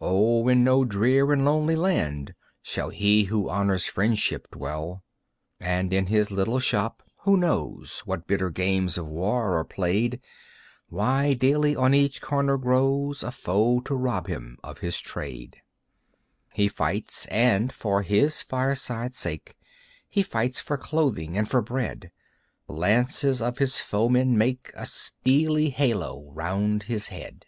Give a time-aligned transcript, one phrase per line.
[0.00, 5.02] O in no drear and lonely land Shall he who honors friendship dwell.
[5.58, 10.20] And in his little shop, who knows What bitter games of war are played?
[10.88, 15.56] Why, daily on each corner grows A foe to rob him of his trade.
[16.52, 19.56] He fights, and for his fireside's sake;
[20.08, 22.12] He fights for clothing and for bread:
[22.68, 27.46] The lances of his foemen make A steely halo round his head.